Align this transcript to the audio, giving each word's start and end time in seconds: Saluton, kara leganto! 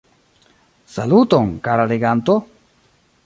Saluton, 0.93 1.51
kara 1.67 1.85
leganto! 1.91 2.39